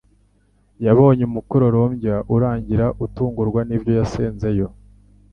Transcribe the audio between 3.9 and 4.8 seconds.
yasanzeyo.